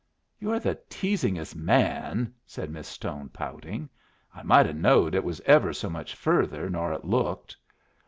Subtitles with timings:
[0.39, 3.87] "You're the teasingest man" said Miss Stone, pouting.
[4.33, 7.55] "I might have knowed it was ever so much further nor it looked."